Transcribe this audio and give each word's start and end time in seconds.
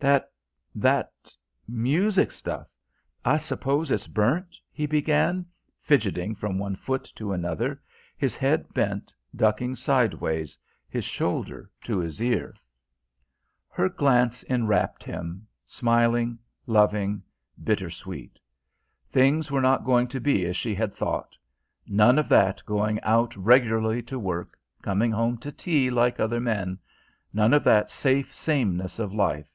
"That 0.00 0.30
that 0.76 1.32
music 1.66 2.30
stuff 2.30 2.68
I 3.24 3.36
suppose 3.36 3.90
it's 3.90 4.06
burnt?" 4.06 4.56
he 4.70 4.86
began, 4.86 5.44
fidgeting 5.82 6.36
from 6.36 6.56
one 6.56 6.76
foot 6.76 7.02
to 7.16 7.32
another, 7.32 7.82
his 8.16 8.36
head 8.36 8.72
bent, 8.72 9.12
ducking 9.34 9.74
sideways, 9.74 10.56
his 10.88 11.02
shoulder 11.04 11.68
to 11.82 11.98
his 11.98 12.22
ear. 12.22 12.54
Her 13.68 13.88
glance 13.88 14.44
enwrapped 14.44 15.02
him 15.02 15.48
smiling, 15.64 16.38
loving, 16.68 17.20
bitter 17.64 17.90
sweet. 17.90 18.38
Things 19.10 19.50
were 19.50 19.60
not 19.60 19.84
going 19.84 20.06
to 20.14 20.20
be 20.20 20.44
as 20.44 20.56
she 20.56 20.76
had 20.76 20.94
thought; 20.94 21.36
none 21.88 22.20
of 22.20 22.28
that 22.28 22.64
going 22.66 23.00
out 23.00 23.36
regularly 23.36 24.02
to 24.02 24.16
work, 24.16 24.56
coming 24.80 25.10
home 25.10 25.38
to 25.38 25.50
tea 25.50 25.90
like 25.90 26.20
other 26.20 26.38
men; 26.38 26.78
none 27.32 27.52
of 27.52 27.64
that 27.64 27.90
safe 27.90 28.32
sameness 28.32 29.00
of 29.00 29.12
life. 29.12 29.50